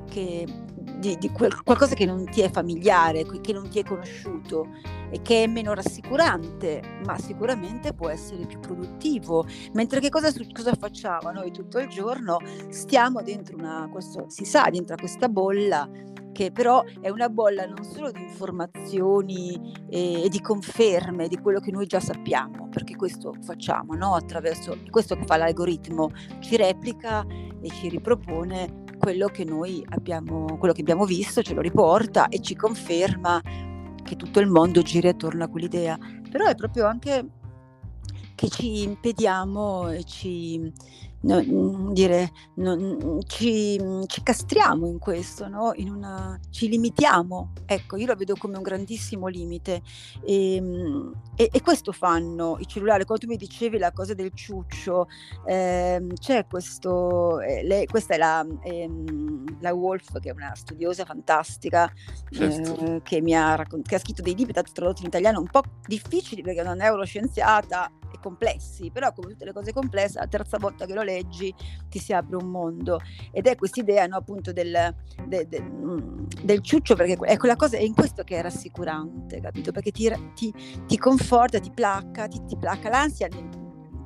che, 0.10 0.46
di, 1.00 1.18
di 1.18 1.30
quel, 1.32 1.64
qualcosa 1.64 1.96
che 1.96 2.06
non 2.06 2.24
ti 2.26 2.40
è 2.42 2.50
familiare, 2.50 3.26
che 3.42 3.52
non 3.52 3.68
ti 3.68 3.80
è 3.80 3.84
conosciuto 3.84 4.70
e 5.10 5.22
che 5.22 5.44
è 5.44 5.48
meno 5.48 5.74
rassicurante, 5.74 6.82
ma 7.06 7.18
sicuramente 7.18 7.94
può 7.94 8.08
essere 8.08 8.46
più 8.46 8.60
produttivo. 8.60 9.46
Mentre 9.74 10.00
che 10.00 10.10
cosa, 10.10 10.32
cosa 10.54 10.74
facciamo 10.76 11.30
noi 11.32 11.52
tutto 11.52 11.78
il 11.80 11.90
giorno? 11.90 12.38
Stiamo 12.70 13.22
dentro 13.22 13.58
una, 13.58 13.90
questo, 13.92 14.26
si 14.30 14.46
sa, 14.46 14.70
dentro 14.72 14.96
questa 14.96 15.28
bolla 15.28 15.90
che 16.36 16.52
però 16.52 16.84
è 17.00 17.08
una 17.08 17.30
bolla 17.30 17.66
non 17.66 17.82
solo 17.86 18.12
di 18.12 18.22
informazioni 18.22 19.74
e, 19.90 20.28
di 20.30 20.42
conferme 20.42 21.30
di 21.30 21.38
quello 21.38 21.62
che 21.62 21.72
noi 21.72 21.86
già 21.86 22.02
sappiamo, 22.02 22.68
perché 22.68 22.98
questo 22.98 23.34
facciamo, 23.42 23.94
no? 23.96 24.16
attraverso 24.16 24.78
questo 24.90 25.16
che 25.16 25.24
fa 25.26 25.38
l'algoritmo, 25.38 26.12
ci 26.40 26.58
replica 26.58 27.26
e 27.62 27.70
ci 27.70 27.88
ripropone 27.88 28.84
quello 29.00 29.28
che 29.28 29.46
noi 29.46 29.82
abbiamo, 29.92 30.58
quello 30.58 30.74
che 30.74 30.82
abbiamo 30.82 31.06
visto, 31.06 31.42
ce 31.42 31.54
lo 31.54 31.62
riporta 31.62 32.28
e 32.28 32.42
ci 32.42 32.54
conferma 32.54 33.42
che 34.04 34.18
tutto 34.18 34.42
il 34.42 34.48
mondo 34.48 34.82
gira 34.82 35.12
attorno 35.12 35.46
a 35.46 35.48
quell'idea. 35.48 35.98
Però 36.30 36.46
è 36.46 36.56
proprio 36.56 36.86
anche 36.86 37.30
che 38.36 38.50
ci 38.50 38.84
impediamo 38.84 39.90
e 39.92 40.04
ci, 40.04 40.70
no, 41.26 41.42
mm, 41.42 41.92
dire, 41.92 42.32
no, 42.56 42.76
mm, 42.76 43.20
ci, 43.26 43.80
mm, 43.82 44.04
ci, 44.06 44.24
castriamo 44.24 44.88
in 44.88 45.00
questo, 45.00 45.48
no? 45.48 45.74
in 45.76 45.90
una, 45.90 46.40
ci 46.50 46.70
limitiamo. 46.70 47.54
Ecco, 47.66 47.98
io 47.98 48.06
lo 48.06 48.16
vedo 48.16 48.36
come 48.36 48.58
un 48.58 48.64
grandissimo 48.64 49.28
limite 49.28 49.82
e, 50.24 50.62
e, 51.36 51.50
e 51.52 51.62
questo 51.62 51.92
fanno 51.92 52.58
i 52.60 52.68
cellulari. 52.68 53.06
Quando 53.06 53.26
tu 53.26 53.32
mi 53.32 53.38
dicevi 53.38 53.78
la 53.78 53.92
cosa 53.92 54.14
del 54.14 54.32
ciuccio, 54.34 55.08
eh, 55.46 56.06
c'è 56.20 56.46
questo, 56.48 57.42
eh, 57.42 57.64
lei, 57.64 57.86
questa 57.88 58.14
è 58.14 58.18
la, 58.18 58.46
eh, 58.64 58.90
la 59.60 59.74
Wolf, 59.74 60.20
che 60.20 60.30
è 60.30 60.34
una 60.34 60.54
studiosa 60.56 61.06
fantastica, 61.06 61.92
certo. 62.30 62.78
Eh, 62.86 63.02
che, 63.04 63.22
mi 63.22 63.36
ha 63.36 63.56
raccont- 63.56 63.88
che 63.88 63.96
ha 63.96 64.00
scritto 64.00 64.22
dei 64.22 64.36
libri 64.36 64.54
tradotti 64.54 65.02
in 65.02 65.08
italiano 65.08 65.40
un 65.40 65.48
po' 65.48 65.64
difficili 65.86 66.42
perché 66.42 66.60
è 66.60 66.64
una 66.64 66.74
neuroscienziata 66.74 67.92
e 68.16 68.20
complessi, 68.22 68.90
però 68.92 69.12
come 69.14 69.32
tutte 69.32 69.46
le 69.46 69.54
cose 69.54 69.74
complesse, 69.74 70.20
la 70.20 70.28
terza 70.28 70.58
volta 70.58 70.86
che 70.86 70.94
lo 70.94 71.04
leggi 71.16 71.54
ti 71.90 72.00
si 72.00 72.14
apre 72.14 72.36
un 72.36 72.50
mondo. 72.50 73.00
Ed 73.32 73.48
è 73.48 73.56
quest'idea 73.56 74.06
no, 74.06 74.18
appunto 74.18 74.52
del, 74.52 74.94
de, 75.26 75.48
de, 75.48 75.62
mm, 75.62 76.26
del, 76.44 76.62
ciuccio, 76.62 76.96
perché 76.96 77.16
è 77.26 77.38
quella 77.38 77.56
cosa, 77.56 77.78
è 77.78 77.82
in 77.82 77.94
questo 77.94 78.24
che 78.24 78.38
è 78.38 78.42
rassicurante, 78.42 79.40
capito? 79.40 79.72
Perché 79.72 79.92
ti, 79.92 80.12
ti, 80.34 80.54
ti 80.86 80.98
conforta, 80.98 81.60
ti 81.60 81.72
placca, 81.72 82.28
ti, 82.28 82.44
ti 82.46 82.58
placca 82.58 82.90
l'ansia 82.90 83.28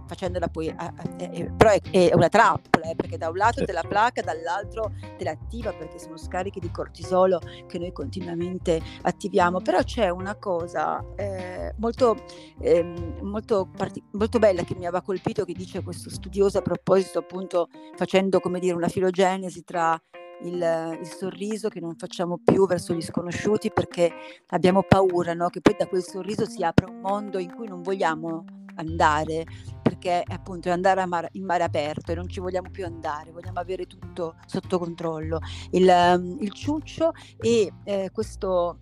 facendola 0.10 0.48
poi, 0.48 0.68
eh, 0.68 1.30
eh, 1.32 1.52
però 1.56 1.70
è, 1.70 1.80
è, 1.92 2.14
una 2.16 2.30
trappola, 2.30 2.90
eh, 2.90 2.96
perché 2.96 3.18
da 3.18 3.30
un 3.30 3.38
lato 3.38 3.64
te 3.64 3.72
la 3.72 3.84
placa, 3.88 4.24
dall'altro 4.24 4.92
te 5.18 5.24
la 5.24 5.32
attiva 5.32 5.72
perché 5.72 6.00
sono 6.00 6.18
scarichi 6.18 6.60
di 6.60 6.72
cortisolo 6.72 7.40
che 7.68 7.78
noi 7.78 7.92
continuamente 7.92 8.82
attiviamo, 9.04 9.62
però 9.62 9.84
c'è 9.84 10.10
una 10.10 10.36
cosa 10.36 11.06
eh, 11.16 11.76
molto, 11.78 12.18
ehm, 12.60 13.20
molto, 13.22 13.70
partic- 13.76 14.08
molto 14.14 14.40
bella 14.40 14.64
che 14.64 14.74
mi 14.74 14.88
aveva 14.88 15.04
colpito, 15.04 15.46
che 15.46 15.54
dice 15.54 15.84
questo 15.84 16.10
studioso 16.10 16.58
a 16.58 16.62
proposito 16.62 17.20
appunto 17.20 17.70
facendo 17.96 18.40
come 18.40 18.60
dire 18.60 18.74
una 18.74 18.88
filogenesi 18.88 19.64
tra 19.64 20.02
il, 20.44 20.98
il, 21.00 21.08
sorriso 21.08 21.70
che 21.70 21.80
non 21.80 21.96
facciamo 21.96 22.40
più 22.44 22.66
verso 22.66 22.94
gli 22.94 23.02
sconosciuti 23.02 23.72
perché 23.72 24.12
abbiamo 24.48 24.84
paura 24.84 25.34
no? 25.34 25.50
che 25.50 25.62
poi 25.62 25.76
da 25.78 25.88
quel 25.88 26.04
sorriso 26.04 26.46
si 26.46 26.64
apra 26.64 26.90
un 26.90 27.00
mondo 27.00 27.38
in 27.38 27.54
cui 27.54 27.68
non 27.68 27.82
vogliamo 27.82 28.46
andare 28.76 29.46
perché 29.82 30.24
appunto 30.26 30.70
è 30.70 30.72
andare 30.72 31.06
mare, 31.06 31.30
in 31.34 31.44
mare 31.44 31.64
aperto 31.64 32.12
e 32.12 32.16
non 32.16 32.30
ci 32.30 32.40
vogliamo 32.40 32.70
più 32.70 32.86
andare, 32.86 33.32
vogliamo 33.32 33.60
avere 33.60 33.86
tutto 33.86 34.36
sotto 34.46 34.78
controllo. 34.78 35.40
Il, 35.72 35.88
um, 35.90 36.38
il 36.40 36.52
ciuccio 36.52 37.12
e 37.40 37.72
eh, 37.84 38.10
questo 38.12 38.78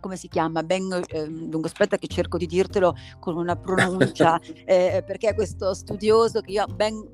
come 0.00 0.16
si 0.16 0.28
chiama? 0.28 0.62
Ben, 0.62 1.02
eh, 1.08 1.28
dunque 1.28 1.68
aspetta 1.68 1.98
che 1.98 2.06
cerco 2.06 2.38
di 2.38 2.46
dirtelo 2.46 2.94
con 3.18 3.36
una 3.36 3.56
pronuncia, 3.56 4.40
eh, 4.64 5.02
perché 5.04 5.34
questo 5.34 5.74
studioso 5.74 6.40
che 6.40 6.52
io 6.52 6.64
ben 6.66 7.06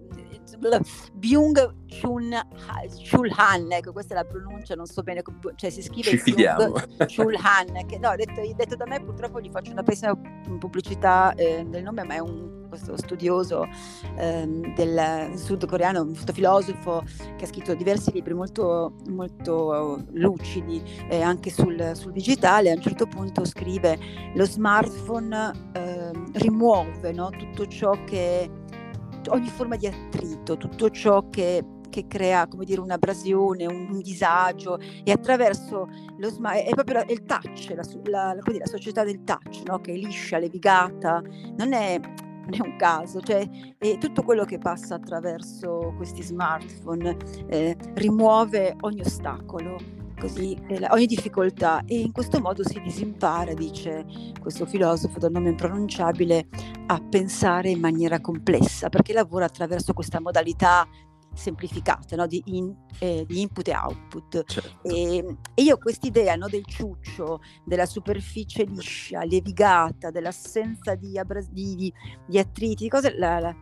Byung 1.15 1.75
Chul 1.89 3.33
Han, 3.37 3.73
ecco 3.73 3.93
questa 3.93 4.15
è 4.15 4.17
la 4.17 4.25
pronuncia, 4.25 4.75
non 4.75 4.87
so 4.87 5.03
bene, 5.03 5.23
cioè 5.57 5.71
si 5.71 5.83
scrive 5.83 6.11
Ci 6.11 6.19
fidiamo. 6.19 6.73
Chul 7.15 7.35
Han, 7.35 7.87
che 7.87 7.99
no, 7.99 8.15
detto, 8.17 8.41
detto, 8.55 8.77
da 8.77 8.87
me 8.87 9.03
purtroppo 9.03 9.41
gli 9.41 9.51
faccio 9.51 9.73
una 9.73 9.83
pessima 9.83 10.17
pubblicità 10.59 11.35
eh, 11.35 11.65
del 11.67 11.83
nome, 11.83 12.05
ma 12.05 12.15
è 12.15 12.19
un 12.19 12.57
questo 12.69 12.97
studioso 12.97 13.67
eh, 14.17 14.73
del 14.75 15.33
sudcoreano, 15.39 16.03
un 16.03 16.15
filosofo 16.15 17.03
che 17.37 17.45
ha 17.45 17.47
scritto 17.47 17.75
diversi 17.75 18.13
libri 18.13 18.35
molto, 18.35 18.95
molto 19.09 20.05
lucidi 20.13 20.83
eh, 21.09 21.23
anche 21.23 21.51
sul, 21.51 21.93
sul, 21.95 22.13
digitale, 22.13 22.71
a 22.71 22.75
un 22.75 22.83
certo 22.83 23.07
punto 23.07 23.45
scrive 23.45 23.99
lo 24.35 24.45
smartphone 24.45 25.53
eh, 25.73 26.11
rimuove 26.35 27.13
no, 27.13 27.31
tutto 27.31 27.67
ciò 27.67 27.93
che 28.05 28.51
ogni 29.31 29.49
forma 29.49 29.77
di 29.77 29.87
attrito, 29.87 30.57
tutto 30.57 30.91
ciò 30.91 31.29
che, 31.29 31.65
che 31.91 32.07
crea 32.07 32.47
come 32.47 32.65
dire 32.65 32.81
un'abrasione, 32.81 33.67
un, 33.67 33.89
un 33.91 34.01
disagio 34.01 34.79
e 34.79 35.11
attraverso 35.11 35.89
lo 36.19 36.29
smile 36.31 36.65
è 36.65 36.71
proprio 36.71 36.99
la, 36.99 37.05
il 37.09 37.25
touch, 37.25 37.71
la, 37.71 37.83
la, 38.11 38.35
la, 38.35 38.43
la 38.59 38.67
società 38.67 39.05
del 39.05 39.25
touch, 39.25 39.63
no? 39.67 39.81
che 39.81 39.93
è 39.93 39.97
liscia, 39.97 40.39
levigata, 40.39 41.23
non 41.57 41.73
è, 41.73 41.99
non 42.01 42.51
è 42.53 42.61
un 42.61 42.77
caso, 42.77 43.21
cioè 43.21 43.49
tutto 43.99 44.23
quello 44.23 44.45
che 44.45 44.59
passa 44.59 44.97
attraverso 44.97 45.95
questi 45.97 46.23
smartphone 46.23 47.17
eh, 47.49 47.77
rimuove 47.95 48.77
ogni 48.81 49.01
ostacolo 49.01 50.05
così, 50.19 50.59
ogni 50.91 51.07
difficoltà 51.07 51.83
e 51.85 52.01
in 52.01 52.13
questo 52.13 52.41
modo 52.41 52.67
si 52.67 52.81
disimpara, 52.81 53.53
dice 53.55 54.05
questo 54.41 54.67
filosofo 54.67 55.19
dal 55.19 55.31
nome 55.31 55.51
impronunciabile, 55.51 56.49
a 56.87 57.01
pensare 57.01 57.71
in 57.71 57.81
maniera 57.81 58.21
complessa, 58.21 58.89
perché 58.89 59.13
lavora 59.13 59.47
attraverso 59.47 59.93
questa 59.93 60.21
modalità 60.21 60.87
semplificata 61.37 62.17
no? 62.17 62.27
di, 62.27 62.43
in, 62.47 62.75
eh, 62.99 63.25
di, 63.27 63.41
input 63.41 63.69
e 63.69 63.75
output. 63.75 64.45
Certo. 64.45 64.89
E, 64.89 65.37
e, 65.55 65.63
io 65.63 65.79
quest'idea 65.79 66.35
no, 66.37 66.49
del 66.49 66.65
ciuccio, 66.65 67.41
della 67.65 67.87
superficie 67.87 68.65
liscia, 68.65 69.25
levigata, 69.25 70.11
dell'assenza 70.11 70.95
di, 70.95 71.19
abbras- 71.19 71.51
di, 71.51 71.93
di 72.27 72.39
attriti, 72.39 72.89
cose, 72.89 73.17
la, 73.17 73.39
la, 73.39 73.55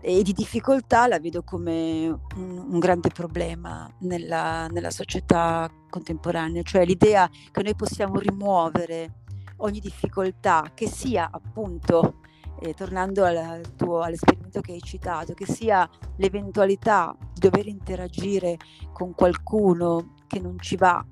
e 0.00 0.22
di 0.22 0.32
difficoltà 0.32 1.06
la 1.06 1.18
vedo 1.18 1.42
come 1.42 2.06
un, 2.36 2.66
un 2.70 2.78
grande 2.78 3.08
problema 3.08 3.90
nella, 4.00 4.66
nella, 4.68 4.90
società 4.90 5.70
contemporanea, 5.88 6.62
cioè 6.62 6.84
l'idea 6.84 7.28
che 7.50 7.62
noi 7.62 7.74
possiamo 7.74 8.18
rimuovere 8.18 9.22
ogni 9.58 9.80
difficoltà, 9.80 10.72
che 10.74 10.88
sia 10.88 11.28
appunto 11.30 12.20
eh, 12.60 12.74
tornando 12.74 13.24
al 13.24 13.74
tuo, 13.76 14.00
all'esperimento 14.00 14.60
che 14.60 14.72
hai 14.72 14.80
citato, 14.80 15.34
che 15.34 15.46
sia 15.46 15.88
l'eventualità 16.16 17.14
di 17.32 17.40
dover 17.40 17.66
interagire 17.66 18.56
con 18.92 19.14
qualcuno 19.14 20.14
che 20.26 20.40
non 20.40 20.58
ci 20.58 20.76
va 20.76 21.04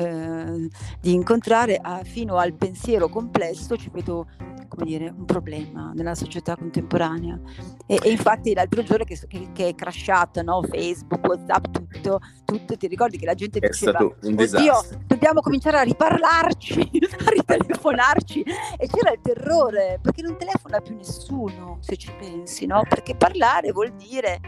eh, 0.00 0.68
di 1.00 1.12
incontrare 1.12 1.78
a, 1.80 2.02
fino 2.04 2.36
al 2.36 2.54
pensiero 2.54 3.08
complesso, 3.08 3.76
ci 3.76 3.90
vedo 3.90 4.26
come 4.70 4.84
dire, 4.84 5.12
un 5.14 5.24
problema 5.24 5.92
nella 5.94 6.14
società 6.14 6.56
contemporanea. 6.56 7.38
E, 7.86 7.98
e 8.02 8.10
infatti 8.10 8.54
l'altro 8.54 8.82
giorno 8.82 9.04
che, 9.04 9.18
che, 9.26 9.48
che 9.52 9.68
è 9.68 9.74
crashato 9.74 10.42
no? 10.42 10.62
Facebook, 10.62 11.26
Whatsapp, 11.26 11.64
tutto, 11.70 12.20
tutto, 12.44 12.76
ti 12.76 12.86
ricordi 12.86 13.18
che 13.18 13.26
la 13.26 13.34
gente 13.34 13.58
è 13.58 13.68
diceva, 13.68 13.98
oddio, 14.00 14.82
dobbiamo 15.06 15.40
cominciare 15.40 15.78
a 15.78 15.82
riparlarci, 15.82 16.80
a 17.26 17.30
ritelefonarci. 17.30 18.42
E 18.78 18.86
c'era 18.86 19.12
il 19.12 19.20
terrore, 19.20 19.98
perché 20.00 20.22
non 20.22 20.36
telefona 20.38 20.80
più 20.80 20.94
nessuno, 20.94 21.78
se 21.80 21.96
ci 21.96 22.12
pensi, 22.18 22.66
no? 22.66 22.82
Perché 22.88 23.16
parlare 23.16 23.72
vuol 23.72 23.92
dire 23.96 24.40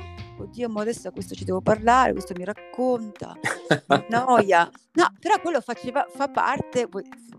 oddio, 0.42 0.68
ma 0.68 0.82
adesso 0.82 1.08
a 1.08 1.10
questo 1.12 1.34
ci 1.34 1.44
devo 1.44 1.60
parlare, 1.60 2.12
questo 2.12 2.34
mi 2.36 2.44
racconta, 2.44 3.34
mi 3.88 4.04
noia. 4.08 4.70
No, 4.94 5.12
però 5.18 5.40
quello 5.40 5.60
faceva, 5.60 6.06
fa 6.08 6.28
parte, 6.28 6.88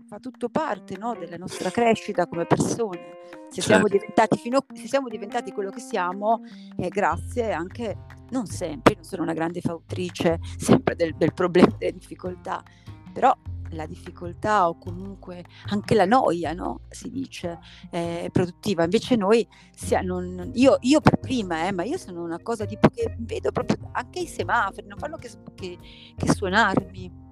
fa 0.06 0.18
tutto 0.18 0.48
parte 0.48 0.96
no, 0.96 1.14
della 1.14 1.36
nostra 1.36 1.70
crescita 1.70 2.26
come 2.26 2.46
persone. 2.46 3.22
Se, 3.48 3.60
certo. 3.60 3.62
siamo 3.62 3.88
diventati 3.88 4.36
fino, 4.38 4.64
se 4.74 4.88
siamo 4.88 5.08
diventati 5.08 5.52
quello 5.52 5.70
che 5.70 5.80
siamo, 5.80 6.40
è 6.76 6.88
grazie 6.88 7.52
anche, 7.52 7.96
non 8.30 8.46
sempre, 8.46 8.94
non 8.94 9.04
sono 9.04 9.22
una 9.22 9.32
grande 9.32 9.60
fautrice 9.60 10.40
sempre 10.56 10.96
del, 10.96 11.14
del 11.16 11.32
problema 11.32 11.74
delle 11.78 11.92
difficoltà, 11.92 12.62
però 13.12 13.32
la 13.74 13.86
difficoltà 13.86 14.68
o 14.68 14.78
comunque 14.78 15.44
anche 15.68 15.94
la 15.94 16.04
noia, 16.04 16.52
no? 16.52 16.80
si 16.88 17.10
dice, 17.10 17.58
è 17.90 18.28
produttiva. 18.32 18.84
Invece 18.84 19.16
noi, 19.16 19.46
non, 20.02 20.50
io, 20.54 20.78
io, 20.80 21.00
per 21.00 21.18
prima, 21.18 21.66
eh, 21.66 21.72
ma 21.72 21.84
io 21.84 21.98
sono 21.98 22.22
una 22.22 22.40
cosa 22.40 22.64
tipo 22.64 22.88
che 22.88 23.14
vedo 23.18 23.50
proprio 23.52 23.90
anche 23.92 24.20
i 24.20 24.26
semafori, 24.26 24.86
non 24.86 24.98
fanno 24.98 25.16
che, 25.16 25.30
che, 25.54 25.78
che 26.16 26.32
suonarmi. 26.32 27.22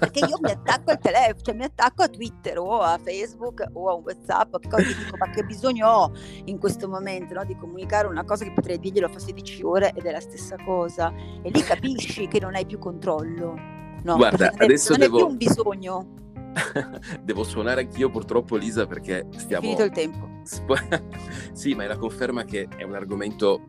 Perché 0.00 0.18
io 0.18 0.38
mi 0.40 0.50
attacco 0.50 0.90
al 0.90 0.98
telefono, 0.98 1.40
cioè 1.40 1.54
mi 1.54 1.64
attacco 1.64 2.02
a 2.02 2.08
Twitter 2.08 2.58
o 2.58 2.80
a 2.80 2.98
Facebook 2.98 3.64
o 3.72 3.88
a 3.88 3.94
un 3.94 4.02
WhatsApp, 4.02 4.56
che 4.58 4.68
cosa 4.68 4.82
dico, 4.82 5.16
ma 5.16 5.30
che 5.30 5.44
bisogno 5.44 5.88
ho 5.88 6.12
in 6.46 6.58
questo 6.58 6.88
momento 6.88 7.34
no? 7.34 7.44
di 7.44 7.56
comunicare 7.56 8.08
una 8.08 8.24
cosa 8.24 8.44
che 8.44 8.52
potrei 8.52 8.78
dirglielo 8.78 9.08
fa 9.08 9.18
16 9.18 9.62
ore 9.62 9.92
ed 9.94 10.04
è 10.04 10.10
la 10.10 10.20
stessa 10.20 10.56
cosa. 10.64 11.12
E 11.42 11.50
lì 11.50 11.62
capisci 11.62 12.26
che 12.26 12.40
non 12.40 12.54
hai 12.54 12.66
più 12.66 12.78
controllo. 12.78 13.73
No, 14.04 14.16
Guarda, 14.16 14.52
adesso 14.56 14.90
non 14.90 15.00
devo... 15.00 15.16
è 15.16 15.20
più 15.20 15.30
un 15.30 15.36
bisogno. 15.36 16.06
devo 17.24 17.42
suonare 17.42 17.80
anch'io 17.80 18.10
purtroppo 18.10 18.56
Lisa 18.56 18.86
perché 18.86 19.26
stiamo... 19.36 19.64
È 19.64 19.76
finito 19.76 19.82
il 19.82 19.90
tempo. 19.90 20.28
sì, 21.52 21.74
ma 21.74 21.84
è 21.84 21.86
la 21.86 21.96
conferma 21.96 22.44
che 22.44 22.68
è 22.76 22.82
un 22.82 22.94
argomento 22.94 23.62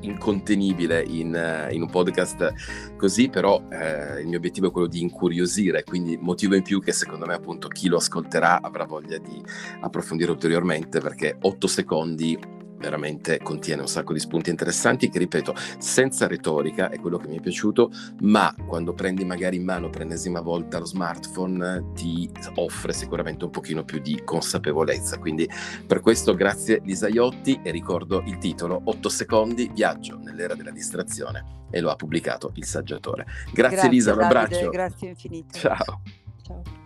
incontenibile 0.00 1.02
in, 1.02 1.68
in, 1.70 1.82
un 1.82 1.90
podcast 1.90 2.52
così, 2.96 3.28
però 3.28 3.62
eh, 3.70 4.20
il 4.20 4.26
mio 4.26 4.38
obiettivo 4.38 4.68
è 4.68 4.70
quello 4.70 4.86
di 4.86 5.00
incuriosire, 5.00 5.84
quindi 5.84 6.16
motivo 6.18 6.54
in 6.54 6.62
più 6.62 6.80
che 6.80 6.92
secondo 6.92 7.26
me 7.26 7.34
appunto 7.34 7.68
chi 7.68 7.88
lo 7.88 7.96
ascolterà 7.96 8.60
avrà 8.62 8.84
voglia 8.84 9.18
di 9.18 9.42
approfondire 9.80 10.30
ulteriormente 10.30 11.00
perché 11.00 11.36
8 11.40 11.66
secondi 11.66 12.38
veramente 12.84 13.38
contiene 13.38 13.80
un 13.80 13.88
sacco 13.88 14.12
di 14.12 14.18
spunti 14.20 14.50
interessanti 14.50 15.08
che, 15.08 15.18
ripeto, 15.18 15.54
senza 15.78 16.26
retorica, 16.26 16.90
è 16.90 16.98
quello 17.00 17.16
che 17.16 17.28
mi 17.28 17.38
è 17.38 17.40
piaciuto, 17.40 17.90
ma 18.20 18.54
quando 18.66 18.92
prendi 18.92 19.24
magari 19.24 19.56
in 19.56 19.64
mano 19.64 19.88
per 19.88 20.02
l'ennesima 20.02 20.40
volta 20.40 20.78
lo 20.78 20.84
smartphone 20.84 21.92
ti 21.94 22.30
offre 22.56 22.92
sicuramente 22.92 23.44
un 23.44 23.50
pochino 23.50 23.84
più 23.84 24.00
di 24.00 24.22
consapevolezza. 24.24 25.18
Quindi 25.18 25.48
per 25.86 26.00
questo 26.00 26.34
grazie 26.34 26.80
Lisa 26.84 27.08
Iotti 27.08 27.60
e 27.62 27.70
ricordo 27.70 28.22
il 28.26 28.38
titolo 28.38 28.80
8 28.84 29.08
secondi, 29.08 29.70
viaggio 29.72 30.18
nell'era 30.18 30.54
della 30.54 30.70
distrazione 30.70 31.62
e 31.70 31.80
lo 31.80 31.90
ha 31.90 31.96
pubblicato 31.96 32.52
il 32.54 32.64
saggiatore. 32.64 33.24
Grazie, 33.52 33.76
grazie 33.76 33.88
Lisa, 33.88 34.12
un 34.12 34.22
abbraccio. 34.22 34.68
Grazie 34.68 35.08
infinito. 35.08 35.58
Ciao. 35.58 36.02
Ciao. 36.42 36.83